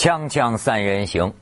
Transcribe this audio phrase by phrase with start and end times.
[0.00, 1.34] 锵锵三人行，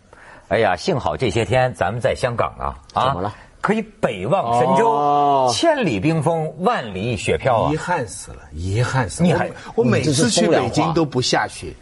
[0.48, 3.32] 哎呀，幸好这些天咱们在香港啊啊，怎么了？
[3.60, 7.76] 可以北望神州，哦千里冰封，万里雪飘啊遗！
[7.76, 9.28] 憾死了，遗憾死了。
[9.28, 11.72] 你还我我每次去北京都不下雪，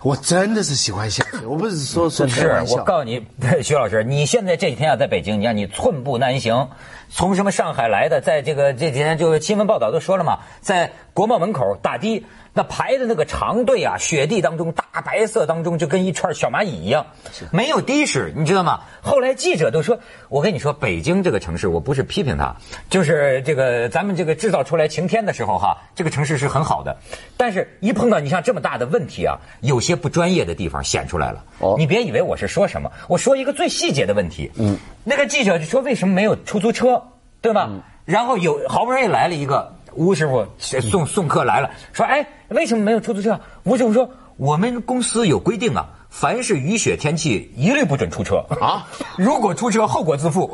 [0.00, 1.38] 我真的是喜欢下雪。
[1.44, 3.26] 我不是说说开是玩笑，我告诉你，
[3.64, 6.68] 徐老师，你现在这几天啊，在北京，你看你寸步难行。
[7.10, 12.24] 从什么上海来的，在这个这几天就是新闻报道都说了嘛，在国贸门口打的
[12.54, 17.06] 那排的那个长队啊，雪地当中大白色当中就跟一串小蚂蚁一样，
[17.52, 18.80] 没有的士，你知道吗？
[19.00, 19.98] 后来记者都说，
[20.28, 22.56] 我跟你说，北京这个城市，我不是批评它，
[22.90, 26.96] 就是这个咱们这个制造出来晴天的时候哈，这个城市是很好的，
[27.36, 31.44] 但是一碰到你像这么大的问题啊，有些不专业的地方显出来了。
[31.60, 34.50] 哦你别以为我是说什么，我说一个最细节的问题。
[34.56, 37.02] 嗯，那个记者就说为什么没有出租车，
[37.40, 37.70] 对吧？
[38.04, 43.40] 然后有好不容易来了一个吴师傅送送客来了，说哎为什么没有出租车？
[43.64, 45.97] 吴师傅说我们公司有规定啊。
[46.20, 48.84] 凡是雨雪天气，一律不准出车啊！
[49.16, 50.50] 如果出车，后果自负。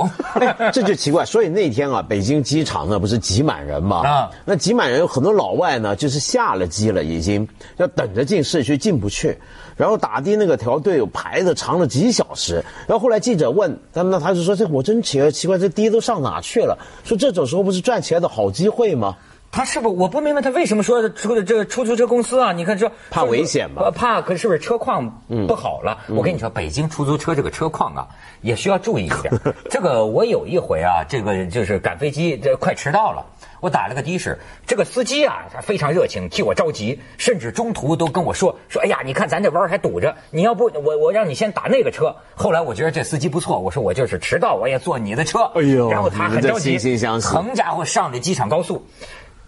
[0.74, 4.06] 这就奇怪，所以那天啊，北京机场呢不是挤满人吗？
[4.06, 7.48] 啊那挤满人有很多老外呢，就是下了机了，已经
[7.78, 9.38] 要等着进市区进不去，
[9.74, 16.76] 然后打的那个条队有排的长了几小时，然后后来记者问他们，那他就说这我真奇，奇怪这的都上哪去了？
[17.04, 19.16] 说这种时候不是赚钱的好机会吗？
[19.54, 22.50] 他是不是我不明白他为什么说出的这个出租车公司啊？
[22.50, 25.98] 你看这怕危险吧呃怕可是不是车况不好了？
[26.08, 28.08] 我跟你说，北京出租车这个车况啊，
[28.40, 29.32] 也需要注意一点。
[29.70, 33.24] 这个我有一回啊，这个就是赶飞机，这快迟到了。
[33.60, 42.16] 我打了个的士，这个司机啊，他非常热情，替我着急，甚至中途都跟我说说，哎呀，你看咱这弯还堵着，你要不我我让你先打那个车。
[42.34, 45.44] 后来我觉得这司机不错，我说我就是迟到我也坐你的车。
[45.54, 48.84] 哎呦然后他很着急，惺惺相惜好家伙，上了机场高速，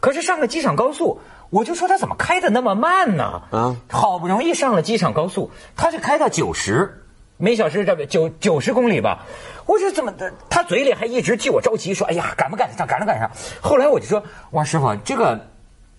[0.00, 3.42] 可是上了机场高速，我就说他怎么开的那么慢呢？
[3.50, 7.02] 啊好不容易上了机场高速，他是开到九十
[7.38, 9.26] 每小时，这个九九十公里吧。
[9.66, 10.32] 我说怎么的？
[10.48, 12.86] 他嘴里还一直替我着急，说：“哎呀，赶不赶得上？
[12.86, 13.30] 赶不赶得上？”
[13.60, 15.38] 后来我就说：“我说师傅，这个，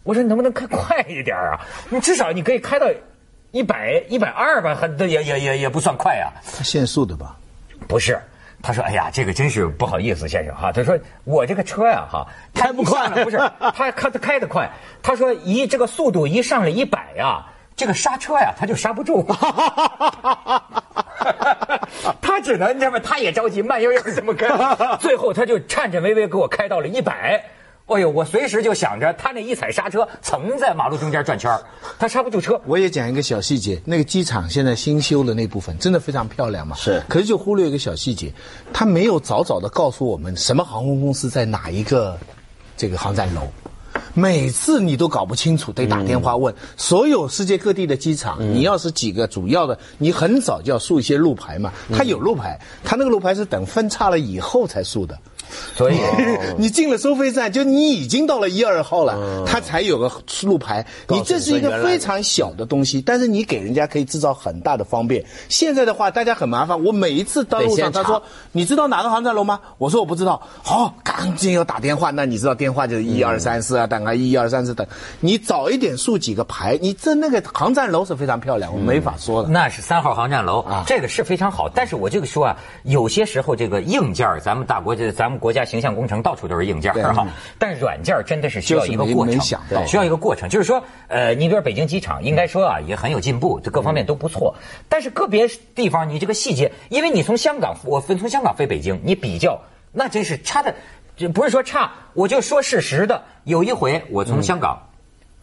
[0.04, 1.60] 我说能不能开快一点啊？
[1.90, 2.88] 你至少你可以开到
[3.52, 7.36] 一百一百二吧，还也也也也不算快啊。”他限速的吧？
[7.88, 8.20] 不是，
[8.62, 14.70] 他说：“哎呀，这个真是不好意思，先生哈。”他说：“我这个车呀，哈，开不快不是他开 他开得快。
[15.04, 19.24] 他说一这个速度一上来一百呀，这个刹车呀，他就刹不住。
[22.22, 24.48] 他只能这么，他也着急，慢悠悠这么开，
[24.98, 27.44] 最后他就颤颤巍巍给我开到了一百。
[27.88, 31.64] 哎呦，我随时就想着他那一踩刹车，曾在马路中间转圈儿
[31.98, 32.60] 他刹不住车。
[32.66, 36.76] 我也讲一个小细节，那个机场现在新修的那部分真的非常漂亮嘛。
[36.76, 38.34] 是可是就忽略一个小细节，
[38.74, 42.18] 他没有早早的告诉我们什么航空公司在哪一个
[42.76, 43.42] 这个航站楼。
[44.14, 46.54] 每次你都搞不清楚，得打电话问。
[46.76, 51.72] 所有世界各地的机场，你要是几个主要的，你很早就要竖一些路牌嘛。
[51.94, 55.18] 它有路牌，他那个路牌是等分叉了以后才竖的。
[55.76, 56.00] 所以
[56.58, 60.12] 你进了收费站，就你已经到了一二号了，它才有个
[60.44, 60.86] 路牌。
[61.08, 65.26] 你这是一个非常小的东西，但是你给人家可以制造很大的方便。
[65.50, 66.84] 现在的话，大家很麻烦。
[66.84, 69.60] 我每一次到路上，他说你知道哪个航站楼吗？
[69.78, 70.42] 我说我不知道。
[70.64, 72.12] 好，赶紧要打电话。
[72.12, 74.86] 那你知道电话就是一二三四啊，等啊一二三四等。
[75.20, 79.50] 你早一点竖几个牌，你这那个航站楼是非常漂亮，我没法说的。
[79.50, 81.70] 那是三号航站楼啊这个是非常好。
[81.74, 87.28] 但是我这个说啊，有些时候这个硬件儿咱们大国这咱们国家形象工程到处都是硬件儿哈，
[87.60, 90.50] 但是软件真的是需要一个过程没想到，需要一个过程。
[90.50, 94.56] 就是说，呃，你比如北京机场，应该说啊也很有进步，这各方面都不错。
[94.90, 99.62] 但是个别地方你这个细节，因为你从香港，我分从香港飞北京，你比较
[99.92, 100.76] 那真是差的，
[101.16, 103.24] 这不是说差，我就说事实的。
[103.44, 104.90] 有一回我从香港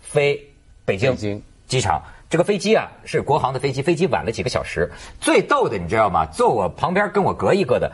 [0.00, 0.50] 飞
[0.84, 2.02] 北京机场。
[2.30, 4.90] 这个飞机啊是国航的飞机，飞机晚了几个小时。
[5.20, 6.26] 最逗的你知道吗？
[6.26, 7.92] 坐我旁边跟我隔一个的，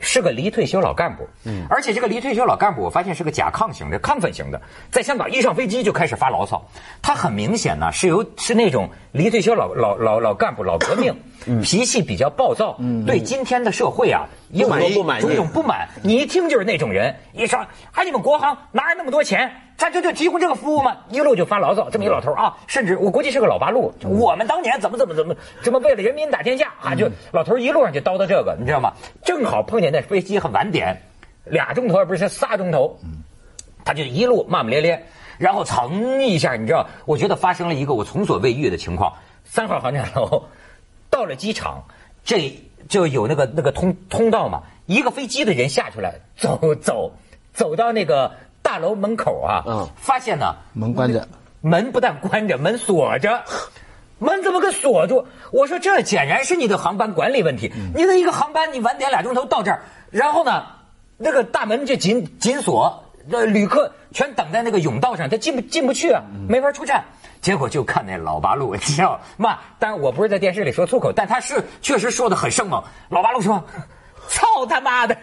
[0.00, 1.28] 是个离退休老干部。
[1.44, 4.60] 嗯，而且这个离退休老干部，我发现是个甲亢型的、亢奋型的，
[4.90, 6.66] 在香港一上飞机就开始发牢骚。
[7.02, 11.14] 他很明显呢是由是那种离退休老老老老干部、老革命，
[11.62, 15.88] 脾气比较暴躁，对今天的社会啊有满不满意种种不满。
[16.02, 19.50] 你一听就是那种人，一说哎你们国航哪有那么多钱？
[19.76, 20.96] 咱就就提供这个服务吗？
[21.10, 23.92] 一路就发牢骚，这么一老头啊，甚至我估计是个老八路。
[24.02, 28.94] 我们当年怎么怎么怎么怎么为了人民打天下啊，就老头一路上就叨叨这个，你知道吗？
[29.22, 31.02] 正好碰见那飞机很晚点，
[31.44, 32.98] 俩钟头不是仨钟头，
[33.84, 35.06] 他就一路骂骂咧咧，
[35.36, 39.12] 然后噌一下，你知道，我觉得发生了一个我从所未遇的情况。
[39.44, 40.44] 三号航站楼
[41.10, 41.84] 到了机场，
[42.24, 42.58] 这
[42.88, 47.12] 就有那个那个通通道嘛，一个飞机的人下出来，走走
[47.52, 48.32] 走到那个
[48.62, 51.28] 大楼门口啊，嗯发现呢门关着，
[51.60, 53.44] 门不但关着，门锁着。
[54.18, 55.26] 门怎么给锁住？
[55.52, 57.70] 我说这显然是你的航班管理问题。
[57.94, 60.64] 你的一个航班你晚点俩钟头到这儿，然后呢，
[61.18, 67.04] 那个大门就紧紧锁，呃，旅客全等在那个甬道上，他进不进不去啊，没法出站。
[67.46, 69.60] 结果就看那老八路，你知道吗？
[69.78, 72.82] 当然我不是在电视里说粗口，但他是确实说的很生猛。
[73.08, 73.64] 老八路说。
[74.28, 75.16] 操他妈的！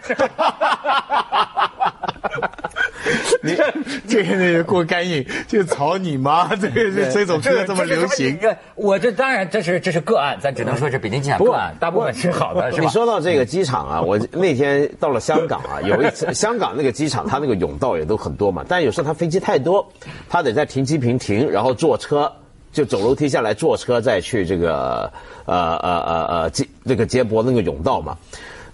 [3.42, 3.72] 你看
[4.08, 6.48] 这个那个过干瘾，就草你妈！
[6.56, 8.38] 这个这这种歌这么流行。
[8.74, 12.84] 我这当然这是这是个案，咱只能说是北京机场个案，大部分是好的，是吧？
[12.84, 19.86] 你说到这个机场啊， 我那天到了香港啊，有一次香港那个机场，它那个甬道也都很多嘛，但有时候它飞机太多，
[20.28, 22.32] 它得在停机坪停，然后坐车
[22.72, 25.12] 就走楼梯下来坐车再去这个
[25.44, 28.16] 呃呃呃呃接那个接驳那个甬道嘛。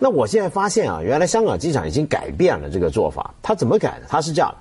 [0.03, 3.35] 那我现在发现啊，原来香港机场已经改变了这个做法。
[3.43, 4.07] 它怎么改的？
[4.09, 4.55] 它是这样：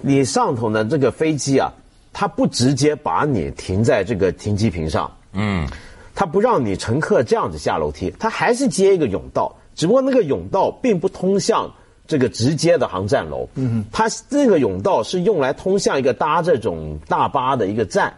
[0.00, 1.70] 你上头的这个飞机啊，
[2.10, 5.68] 它不直接把你停在这个停机坪上，嗯，
[6.14, 11.70] 它不让你乘客这样子下楼梯，它还是接一个甬道，只不过那个甬道并不通向
[12.06, 18.14] 这个直接的航站楼，嗯，它那个甬道是用来通向一个搭这种大巴的一个站，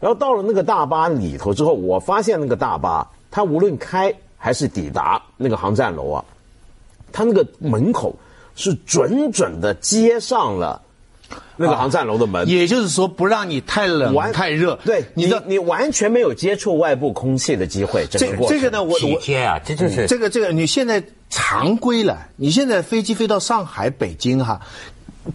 [0.00, 4.14] 然后到了那个大巴里头之后，我发现那个大巴它无论开。
[4.44, 6.22] 还是抵达那个航站楼啊，
[7.10, 8.14] 他那个门口
[8.54, 10.82] 是准准的接上了
[11.56, 14.78] 那个航站楼的门，也就是说不让你太冷太热。
[14.84, 18.06] 对，你的你完全没有接触外部空气的机会。
[18.10, 20.52] 这这个呢，我体贴啊，这就是这个这个。
[20.52, 24.60] 你现在常规了，你现在飞机飞到上海、北京哈，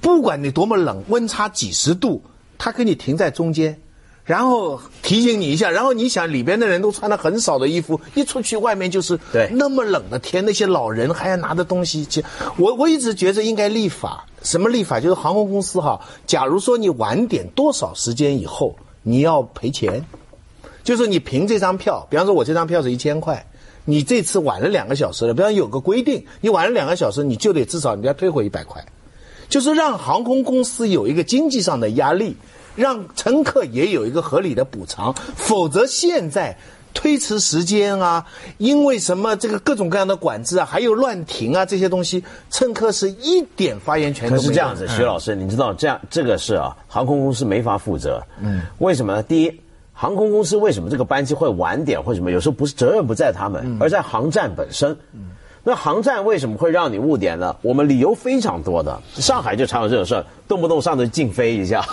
[0.02, 2.22] 不管你多么冷，温差几十度，
[2.60, 3.82] 它给你停在中间。
[4.30, 12.24] 然后提醒你一下，然后你想里边的人都穿了很少的衣服，一出去外面就是对那么冷的天，那些老人还要拿着东西去。
[12.56, 15.00] 我我一直觉得应该立法，什么立法？
[15.00, 20.06] 就是航空公司哈，假如说你晚点多少时间以后，你要赔钱，
[20.84, 23.48] 就是你凭这张票，比方说我这张票是一千块，
[23.86, 28.86] 你这次晚了两个小时了，比方有个规定，你晚了两个小时，你就得至少你要退回一百块，
[29.50, 32.38] 就是让航空公司有一个经济上的压力。
[32.76, 36.58] 让乘客也有一个合理的补偿，否则现在
[36.94, 38.26] 推迟时间啊，
[38.58, 44.48] 因为什么这个各种各样的管制啊，还有乱停啊这些东西，乘客是一点发言权都没有。
[44.48, 48.22] 是这样子，徐老师，你知道这样这个是啊，航空公司没法负责。
[48.42, 49.24] 嗯，为什么呢？
[49.24, 49.62] 第一，
[49.94, 52.32] 航空公司为什么这个班机会晚点或什么？
[52.32, 54.98] 有时候不是责任不在他们，而在航站本身。
[55.70, 57.56] 那航站为什么会让你误点呢？
[57.62, 61.86] 我们理由非常多的，上海就常有这种事儿，动不动上头禁飞一下，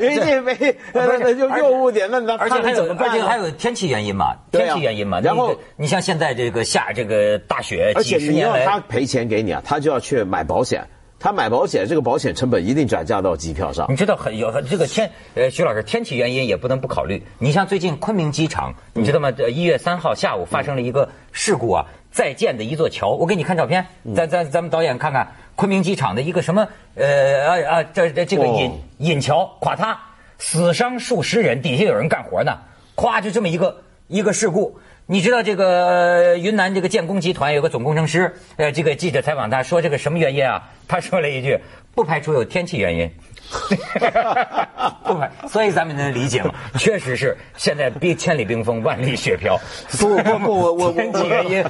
[0.00, 5.20] 一禁 飞，那就又误点，那那而且还有而且还有天气原因嘛，天气原因嘛。
[5.20, 10.84] 然后你像现在这个下这个大雪，而且你要他赔钱给你啊，他就要去买保险，
[11.20, 13.86] 他买保险这个保险成本一定转嫁到机票上。
[13.88, 17.22] 你知道很有这个天呃，徐老师天气原因也不能不考虑。
[17.38, 19.30] 你像最近昆明机场，你知道吗？
[19.30, 21.86] 一月三号下午发生了一个事故啊。
[22.12, 25.26] 在建的一座桥，我给你看照片，咱咱咱们导演看看
[25.56, 29.98] 昆明机场的一个什么呃啊啊这这这个引引桥垮塌，
[30.38, 32.52] 死伤数十人，底下有人干活呢，
[32.94, 34.78] 咵就这么一个一个事故。
[35.06, 40.70] 你知道这个云南这个建工集团有个总工程师，呃，这个记者采访他说这个什么原因啊？
[40.86, 41.58] 他说了一句，
[41.94, 43.10] 不排除有天气原因。
[45.04, 46.54] 不，所以咱们能理解吗？
[46.78, 49.58] 确实是，现在冰千里冰封，万里雪飘。
[49.98, 51.64] 不不不，我我天气原因，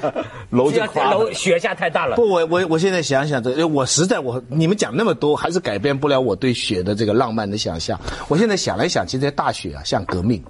[0.51, 2.15] 楼下楼雪下太大了。
[2.15, 7.99] 不，我我我现在想想，这我实在我你们讲那么多，还是改变不了我对雪的这个浪漫的想象。
[8.29, 10.41] 我现在想来想去，这大雪啊，像革命。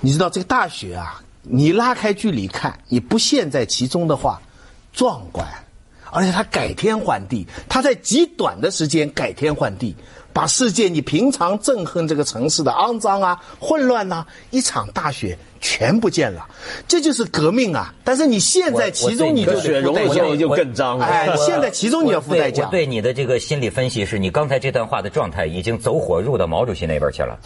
[0.00, 4.40] 你知道这个大雪啊，你拉开距离看，你不陷在其中的话，
[4.94, 5.46] 壮观，
[6.16, 9.94] 而且他改天换地，他在极短的时间改天换地。
[10.32, 16.46] 把世界你平常憎恨这个城市的肮脏啊、混乱呐，一场大雪全不见了，
[16.86, 17.92] 这就是革命啊！
[18.04, 21.04] 但是你现在其中你就雪融了之后就更脏了。
[21.04, 22.66] 哎，现在其中你要付代价。
[22.66, 27.36] 对你的这个心理分析是你刚才这段话的状态已经走火入到毛主席那边去了，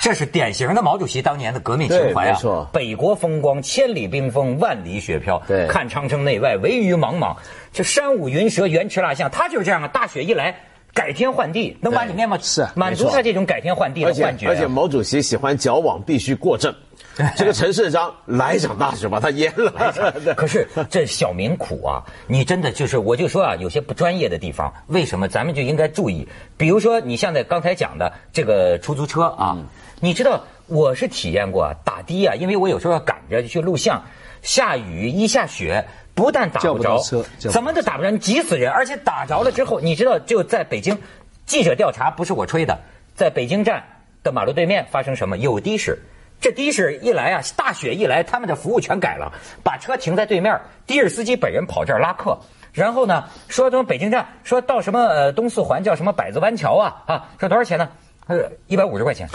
[0.00, 2.32] 这是典型的毛主席当年的革命情怀啊！
[2.34, 5.40] 没错，北国风光，千里冰封，万里雪飘。
[5.46, 7.36] 对，看长城内外，惟余莽莽。
[7.72, 9.88] 这山舞云蛇，原驰蜡象，他就是这样啊！
[9.88, 10.52] 大雪一来。
[10.94, 14.46] 改天换地，能把你面貌是满足他这种改天换地的幻觉。
[14.46, 16.70] 而且毛主席喜欢矫枉必须过正，
[17.36, 19.72] 这个陈世章来一场大雪把他淹了。
[20.36, 26.26] 可是这小民苦啊，你真的就是我就说啊，有些不专业的地方，为什么咱们就应该注意？
[26.56, 29.56] 比如说你像在刚才讲的这个出租车啊，
[30.00, 34.02] 你知道我是体验过打的啊，因为我有时候要赶着去录像，
[34.42, 35.84] 下雨一下雪。
[36.14, 37.00] 不但打不着，
[37.38, 38.70] 怎么都打不着，你急死人！
[38.70, 40.98] 而且打着了之后，你知道就在北京，
[41.46, 42.78] 记者调查不是我吹的，
[43.14, 43.82] 在北京站
[44.22, 45.38] 的马路对面发生什么？
[45.38, 45.98] 有的是，
[46.42, 49.32] 这的士一来啊，大雪一来，他们的服务全改了，
[49.62, 52.36] 把车停在对面，的士司机本人跑这儿拉客。
[52.72, 57.88] 然后呢，说从北京站说到什么呃东四环叫什么百子湾桥啊啊，说多少钱呢？
[58.26, 59.28] 呃，一百五十块钱。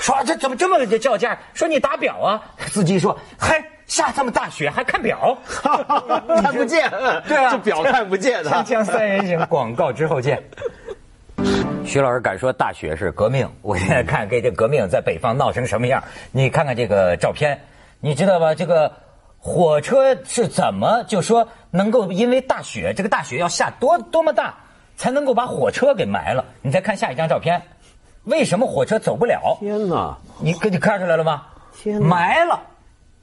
[0.00, 1.38] 说这怎么这么叫价？
[1.52, 2.42] 说你打表啊？
[2.66, 5.36] 司机说，嗨，下这么大雪还看表？
[5.60, 6.88] 看不见，
[7.28, 8.50] 对啊，这表看不见的。
[8.50, 10.42] 锵锵三人行，广告之后见。
[11.84, 13.48] 徐老师敢说大雪是革命？
[13.62, 16.02] 我现在看给这革命在北方闹成什么样？
[16.32, 17.60] 你看看这个照片，
[18.00, 18.54] 你知道吧？
[18.54, 18.90] 这个
[19.38, 24.54] 火车是怎么就说能够因为大雪，这个大雪要下多多么大，
[24.96, 26.44] 才能够把火车给埋了？
[26.62, 27.62] 你再看下一张照片，
[28.24, 29.58] 为什么火车走不了？
[29.60, 30.16] 天哪！
[30.40, 31.42] 你给你看出来了吗？
[31.76, 32.60] 天哪埋了，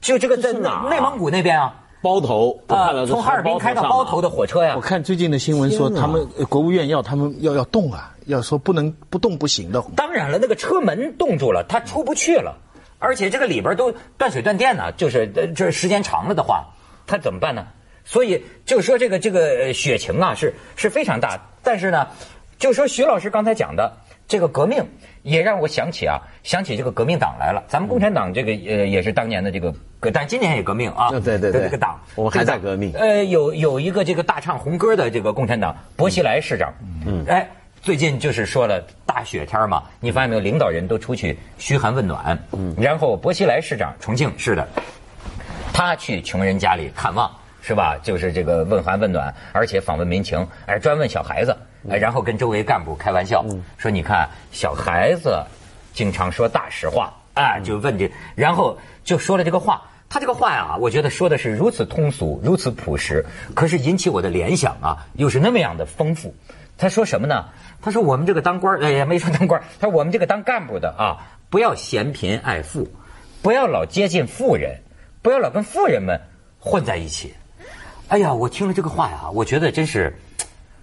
[0.00, 1.74] 就这个在内蒙古那边啊。
[2.02, 4.74] 包头，我看到啊，从哈尔滨开到包头的火车呀。
[4.76, 9.80] 我，看最近的新闻说，他们呃国务院要他们要要动啊，要说不能不动不行的。
[9.96, 12.58] 当然了，那个车门冻住了，它出不去了，
[12.98, 16.66] 而且这个里边都断水断电呢，就是呃这时间长了的话，
[17.06, 17.66] 它怎么办呢？
[18.04, 22.08] 所以就是说这个这个呃雪情啊是是非常大，但是呢，
[22.58, 23.96] 就说徐老师刚才讲的
[24.28, 24.82] 这个革命，
[25.22, 27.62] 也让我想起啊，想起这个革命党来了。
[27.68, 29.74] 咱们共产党这个呃也是当年的这个，
[30.12, 31.62] 但今年也革命啊，对对对对。
[31.64, 32.92] 这个党我们还在革命。
[32.94, 36.72] 呃，有有一个这个大唱红歌的这个共产党薄熙来市长，
[37.06, 37.46] 嗯，哎，
[37.82, 44.66] 最近就是说了大雪天嘛，你发现没有，领导人都出去嘘寒问暖，嗯，然后薄熙来市长重庆市的，
[45.74, 47.98] 他去穷人家里看望，是吧？
[48.02, 51.54] 就是这个问寒问暖，而且访问民情，哎，专问小孩子，
[51.90, 53.44] 哎，然后跟周围干部开玩笑，
[53.76, 55.44] 说你看小孩子
[55.92, 59.82] 经常说大实话，啊，就问这，然后就说了这个话。
[60.08, 63.24] 他这个话呀，我觉得说的是如此通俗，如此朴实，
[63.54, 66.34] 可是引起我的联想啊，又是那么样的丰富。
[66.76, 67.46] 他说什么呢？
[67.80, 71.16] 他说我们这个当官儿，哎呀，没说当官儿，他说我们这个当干部的啊，
[71.48, 72.88] 不要嫌贫爱富，
[73.40, 74.80] 不要老接近富人，
[75.22, 76.20] 不要老跟富人们
[76.58, 77.32] 混在一起。
[78.08, 80.14] 哎呀，我听了这个话呀，我觉得真是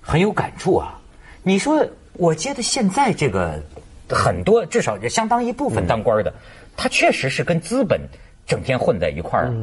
[0.09, 0.99] 很有感触啊。
[1.43, 3.61] 你说，我觉得现在这个
[4.09, 6.33] 很多，至少相当一部分当官的，
[6.75, 8.01] 他确实是跟资本
[8.47, 9.53] 整天混在一块儿。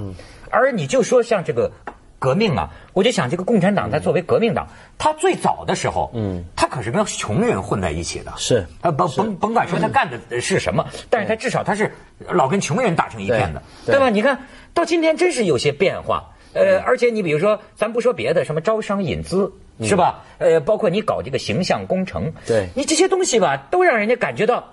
[0.51, 1.73] 而你就说像这个
[2.21, 8.33] 革命啊，我就想这个共产党，它作为革命党，它最早的时候，嗯，它可是跟穷人混在一起的。
[8.37, 11.93] 是啊，甭甭甭管说他干的是什么，但是他至少他是
[12.31, 14.11] 老跟穷人打成一片的，对对吧？
[14.11, 16.33] 你看到今天真是有些变化。
[16.55, 19.53] 呃，而且你比如说，咱不说别的，什么招商引资，
[19.83, 20.25] 是吧？
[20.39, 24.65] 呃，包括你搞这个形象工程，对你这些东西吧，都让人家感觉到，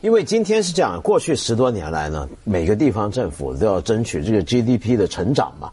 [0.00, 5.70] 因为今天是这样，过去十多年来呢，每个地方政府都要争取这个 GDP 的成长嘛。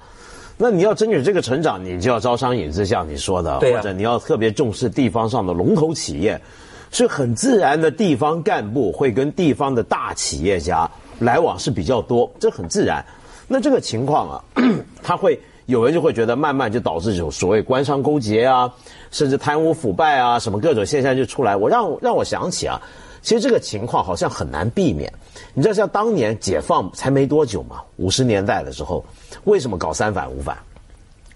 [0.57, 6.39] 那你要争取这个成长，你就要招商引资，像你说的，啊或者你要特别重视地方上的龙头企业，
[6.91, 7.91] 是很自然的。
[7.91, 13.05] 地方干部会跟地方的大企业家来往是比较多，这很自然。
[13.47, 14.43] 那这个情况啊，
[15.03, 18.71] 他会有人就会觉得，慢慢就导致这种所谓官商勾结啊，
[19.11, 21.55] 甚至贪污腐败啊，什么各种现象就出来。
[21.55, 22.79] 我让让我想起啊，
[23.21, 25.11] 其实这个情况好像很难避免。
[25.53, 29.03] 你知道，像当年解放才没多久嘛，五十年代的时候，
[29.45, 30.57] 为什么搞三反五反？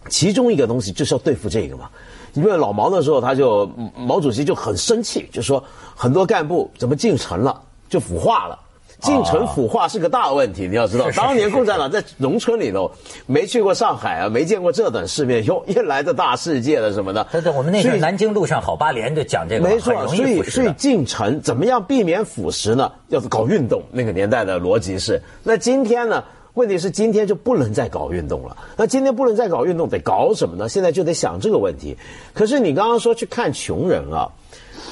[0.09, 1.89] 其中一个东西就是要对付这个嘛。
[2.33, 5.63] 因为老毛那时候他就毛主席就很生气，就说
[5.95, 7.59] 很多干部怎么进城了
[7.89, 8.59] 就腐化了。
[9.01, 12.91] 进城腐化是个大问题，你要知道，当年共产党在农村里头
[13.25, 17.25] 没去过上海啊，没见过这等世面，哟，一来这大世界了什么的。
[17.31, 20.71] 对对我们那时候南京路上好八连就讲这个嘛，没错所以所以。
[20.73, 22.91] 进城怎么样避免腐蚀呢？
[23.07, 25.21] 要搞运动，那个年代的逻辑是。
[25.43, 26.23] 那今天呢？
[26.55, 28.57] 问题是今天就不能再搞运动了。
[28.75, 30.67] 那今天不能再搞运动，得搞什么呢？
[30.67, 31.95] 现在就得想这个问题。
[32.33, 34.27] 可是你刚刚说去看穷人啊，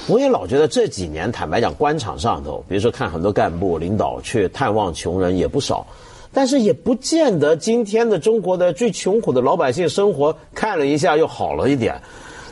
[0.07, 5.85] 我也老觉得这几年，坦白讲，官场上头，比如说看很多干部领导去探望穷人也不少，
[6.33, 12.01] 但是也不见得今天的中国的最穷苦的老百姓生活看了一下又好了一点。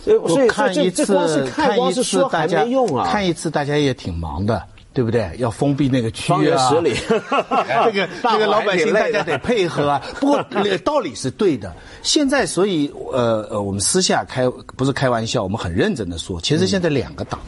[0.06, 3.10] 呃，所以看一次这这光是看光一是说还没用啊。
[3.10, 4.62] 看一次大家也挺忙的。
[4.96, 5.30] 对不对？
[5.38, 6.96] 要封闭那个区方圆啊，十里。
[7.08, 10.02] 这个 这个老百姓大家得配合啊。
[10.22, 11.76] 不过呃道理是对的。
[12.02, 17.42] 现在所以呃呃，我们私下开不是开玩笑，我们很认真的说，其实现在两个党，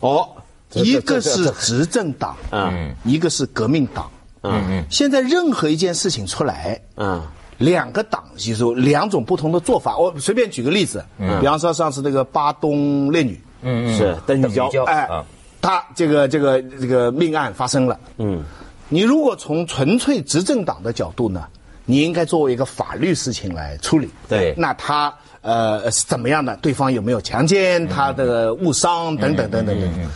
[0.00, 0.28] 哦，
[0.72, 2.92] 一个是执政党，嗯。
[3.04, 4.10] 一个是革命党。
[4.42, 4.84] 嗯嗯。
[4.90, 7.22] 现在任何一件事情出来，嗯。
[7.58, 9.96] 两个党就是说两种不同的做法。
[9.96, 11.02] 我随便举个例子，
[11.40, 15.24] 比方说上次那个巴东烈女，嗯是邓玉娇哎啊，
[15.60, 18.42] 他这个这个这个命案发生了，嗯，
[18.88, 21.46] 你如果从纯粹执政党的角度呢，
[21.84, 24.08] 你应该作为一个法律事情来处理。
[24.28, 26.56] 对那他呃是怎么样的？
[26.58, 27.86] 对方有没有强奸？
[27.88, 30.10] 他的误伤等等等等等等。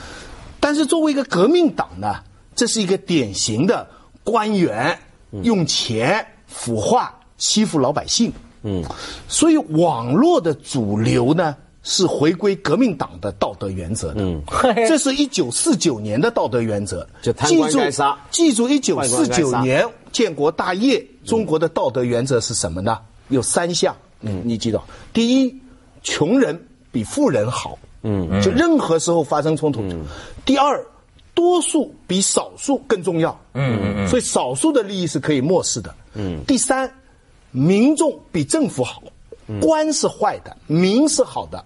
[0.61, 2.16] 但是作为一个革命党呢，
[2.54, 3.88] 这是一个典型的
[4.23, 4.97] 官员
[5.42, 8.32] 用钱腐化欺负老百姓。
[8.62, 8.85] 嗯，
[9.26, 11.56] 所以网络的主流呢
[11.90, 14.23] 是回归革命党的道德原则的。
[14.23, 14.40] 嗯，
[14.87, 17.04] 这是一九四九年的道德原则。
[17.20, 22.97] 就贪官该杀记住，一九四九年建国大业，中国的道德原则是什么呢？
[23.28, 23.94] 有三项。
[24.20, 24.80] 嗯，你记得，
[25.12, 25.61] 第一，
[26.04, 27.76] 穷人比富人好。
[28.02, 29.82] 嗯，就任何时候发生冲突。
[30.44, 30.87] 第二，
[31.35, 33.37] 多数比少数更重要。
[33.54, 34.09] 嗯嗯嗯。
[34.09, 35.92] 所以少数的利益是可以漠视的。
[36.14, 36.40] 嗯。
[36.47, 36.88] 第三，
[37.50, 39.02] 民众比政府好，
[39.61, 41.64] 官是坏的，民是好的。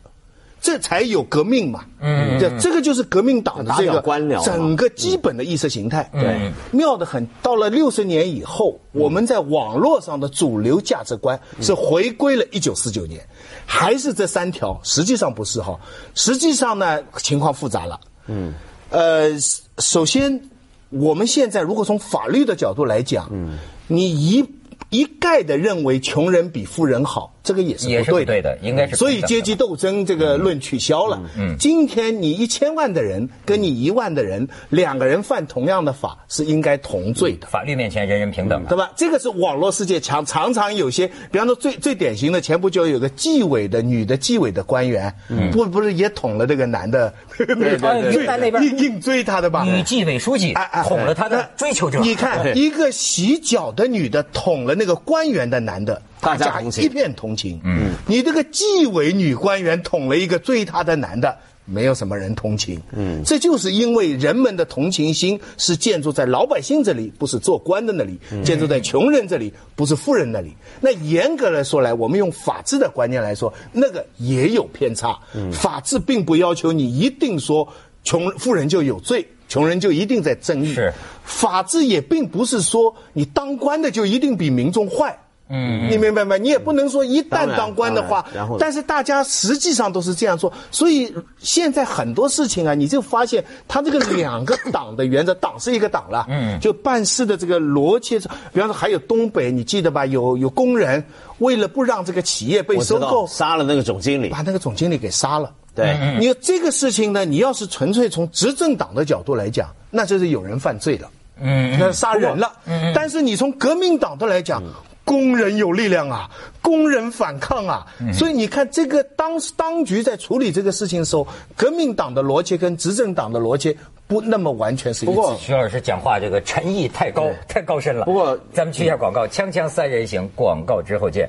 [0.65, 7.29] 这才有革命嘛，嗯，这这个就是革命党的这个官僚整个基本的意识形态，对，妙得很。
[7.43, 13.21] 到了六十年以后，我们在网络上的主流价值观是回归了一九四九年，
[13.67, 14.81] 还是这三条？
[14.83, 15.79] 实际上不是哈，
[16.15, 18.55] 实际上呢情况复杂了，嗯，
[18.89, 19.39] 呃，
[19.81, 20.49] 首先
[20.89, 24.43] 我们现在如果从法律的角度来讲，嗯，你一
[24.89, 31.21] 一概的认为穷人比富人好，这个也是对的，是不对的，应该是所以阶级斗争这个论取消了。
[31.39, 37.47] 嗯，今天你一千万的人跟你一万的人，两个人犯同样的法是应该同罪的。
[37.47, 38.71] 法律面前人人平等的。
[38.71, 38.91] 对吧？
[38.97, 45.15] 这个是网络世界常常常有些，比方说最最典型的，前不久有个纪委的女的纪委的官员，
[45.53, 49.65] 不不是也捅了这个男的，对对对 云南那边硬硬追他的吧？
[49.65, 52.01] 女纪委书记哎哎捅了他的追求者。
[52.01, 57.61] 你看，一个洗脚的女的捅了那个官员的男的，大家一片同情。
[57.65, 61.37] 嗯，你这个纪委女官员捅了一个追她的男的。
[61.67, 70.55] 没有什么人同情，嗯，这就是因为人们的同情心是建筑在老百姓这里，不是做官的那里；建筑在穷人这里，不是富人那里。
[70.83, 75.19] 那严格来说来，我们用法治的观念来说，那个也有偏差。
[75.53, 77.67] 法治并不要求你一定说
[78.03, 80.75] 穷富人就有罪，穷人就一定在正义。
[80.75, 80.93] 是
[81.25, 85.19] 法治也并不是说你当官的就一定比民众坏。
[85.49, 86.37] 嗯，你明白吗？
[86.39, 98.19] 你也不能说一旦当官的话然然后，但是大家实际上都是这样做，所以现在很多事情啊，你就发现他这个两个党的原则，党是一个党了，嗯，就办事的这个逻辑，
[98.53, 100.07] 比方说还有东北，你记得吧？
[100.07, 101.05] 有有工人
[101.39, 105.53] 为了不让这个企业被收购，杀了那个总经理把，那个总经理给杀了。
[105.75, 112.53] 对，你这个事情呢，你要是纯粹从执政党的角度来讲，那就是有人犯罪了，嗯，那杀人了。
[112.67, 114.63] 嗯但是你从革命党的来讲，
[115.05, 116.31] 工人有力量啊，
[116.63, 125.15] 工人反抗啊，所以你看这个当当局在处理这个事情的时候，革命党的逻辑跟执政党的逻辑不那么完全是一致。
[125.15, 128.07] 不过徐老师讲话这个诚意太高，太高深了。
[128.07, 131.29] 不过咱们去一下广告，锵锵三人行，广告之后见。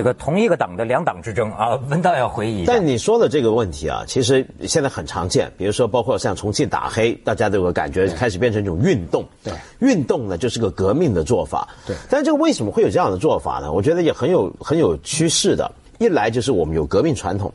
[0.00, 2.64] 这个同一个党的两党之争啊，文道要回忆。
[2.64, 9.22] 但你说的这个问题啊，其实现在很常见，比如说包括像重庆打黑，大家都有个感觉开始变成一种运动。
[9.44, 11.68] 对，运动呢就是个革命的做法。
[11.86, 13.70] 对但这个为什么会有这样的做法呢？
[13.70, 15.70] 我觉得也很有很有趋势的。
[15.98, 17.52] 一来就是我们有革命传统，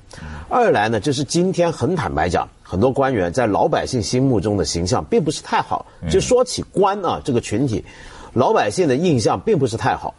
[0.47, 5.83] 二来呢就是今天很坦白讲，很多官员在老百姓心目中的形象并不是太好。
[6.11, 7.83] 就说起官啊这个群体，
[8.33, 10.13] 老百姓的印象并不是太好。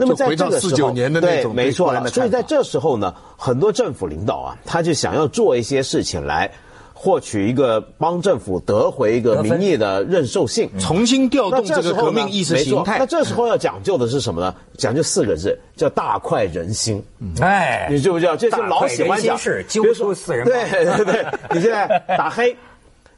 [0.00, 2.00] 那么在就回到这个时候，49年的那对，种没错了。
[2.00, 6.50] 对官的看法所以在这时候呢，很多政府领导啊，他就想要做一些事情来
[6.92, 10.70] 获取一个帮政府得回一个民意的认受性。
[10.78, 13.06] 重新调动这个革命意识形态那。
[13.06, 14.54] 这时候要讲究的是什么呢？
[14.76, 17.02] 讲究四个字，叫大快人心。
[17.40, 18.36] 哎，你知不知道？
[18.36, 21.86] 这是老喜欢讲大快人心事揪比如说出四人对对对，你现在
[22.18, 22.54] 打黑，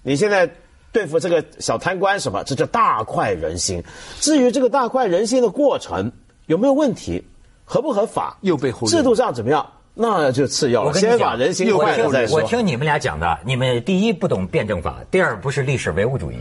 [0.03, 0.49] 你现在
[0.93, 3.83] 对付这个小贪官什么，这叫大快人心。
[4.21, 6.13] 至于这个大快人心的过程
[6.47, 7.25] 有没有问题，
[7.65, 10.93] 合不合法，又被忽略制度上怎么样，那就次要了。
[10.95, 12.43] 先把人心我听快了再说我。
[12.43, 16.37] 听你们俩讲的，你们第一不懂辩证法，第二不是历史唯物主义。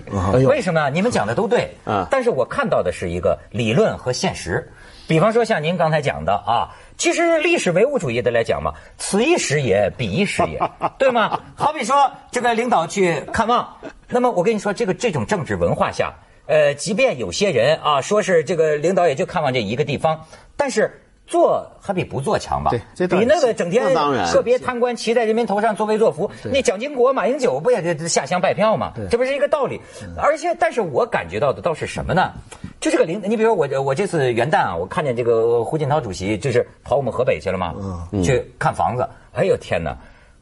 [0.48, 0.90] 为什么？
[0.90, 4.72] 你们讲的都对啊但是我看到的是一个理论和现实。
[5.08, 10.58] 比方说像您刚才讲的啊，其实历史唯物主义的来讲嘛，此一时也，彼一时也，
[10.98, 11.38] 对吗？
[11.54, 13.76] 好比说这个领导去看望，
[14.08, 16.14] 那么我跟你说，这个这种政治文化下，
[16.52, 20.26] 呃，即便有些人啊说是这个领导也就看望这一个地方，
[20.58, 21.00] 但是。
[21.28, 22.72] 做还比不做强吧？
[22.72, 28.92] 对这比那个整天那当然个别贪官骑在人民头上作威作福，那蒋经国、马英九不也得下乡拜票吗？
[29.10, 29.80] 这不是一个道理。
[30.18, 32.34] 而且，但是我感觉到的倒是什么呢？
[32.82, 37.76] 就这个领，你比如说我我这次元旦啊，我看见这个胡锦涛主席就是跑我们河北去了嘛，
[38.22, 39.08] 去看房子。
[39.32, 39.98] 哎呦天哪，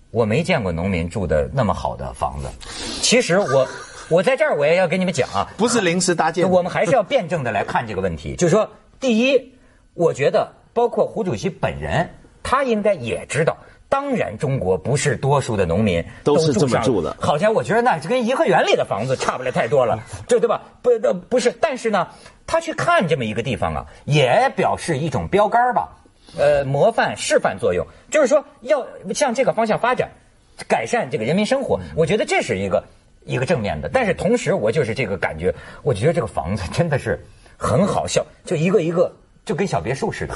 [0.10, 2.50] 我没见过农民住的那么好的房子。
[3.04, 3.68] 其实我
[4.10, 8.36] 我在这儿我也要跟你们讲啊，不是临时搭建的，我们还是要辩证的来看这个问题。
[8.36, 8.70] 就是说，
[9.00, 9.54] 第一，
[9.94, 12.10] 我觉得包括胡主席本人，
[12.42, 13.58] 他应该也知道。
[13.88, 20.62] 当然，中国不是多数的农民都是这么上住的好像我觉得那跟颐和园里的房子差不了太多了， 这对吧？
[21.28, 21.52] 不，是。
[21.52, 22.08] 但是呢，
[22.46, 25.90] 他去看这么一个地方啊，也表示一种标杆儿吧，
[26.38, 30.12] 呃，模范示范作用，就是说要向这个方向发展，
[30.68, 31.80] 改善这个人民生活。
[31.96, 32.84] 我觉得这是一个
[33.26, 33.90] 一个正面的。
[33.90, 35.54] 但是同时，我就是这个感觉，
[35.84, 37.20] 我觉得这个房子真的是
[37.58, 40.36] 很好笑，就一个一个就跟小别墅似的，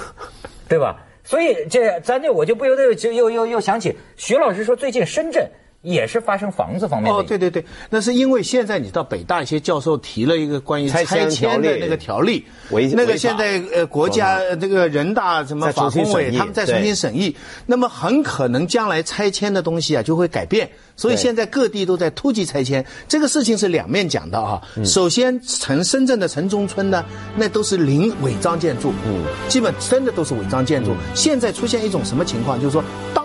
[0.68, 1.02] 对吧？
[1.26, 5.50] 所以这咱这我就不由得就又又又想起徐老师说，最近深圳
[5.84, 12.46] 也是发生房子方面的哦，对对对，那是因为现在你到北大一些教授提了一个关于拆迁的那个条例，
[12.94, 24.62] 那个现在呃国家呃这个人大什么法工委他们在重新审议，那么很可能将来拆迁的东西啊就会改变，所以现在各地都在突击拆迁，这个事情是两面讲的啊。
[24.78, 27.04] 嗯首先城深圳的城中村呢，
[27.36, 30.92] 那都是零违章建筑，嗯，基本真的都是违章建筑。
[30.92, 32.82] 嗯现在出现一种什么情况，就是说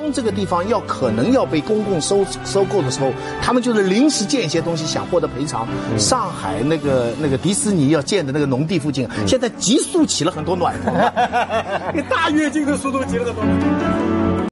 [0.09, 5.69] 当这个地方要可能要被公共收收购的时候，他们就是临时建一些东西，想获得赔偿。
[5.93, 10.95] 嗯上海那个那个迪士尼要建的那个农地附近，嗯现在急速起了很多暖风，
[12.09, 14.18] 大跃进的速度起了很多。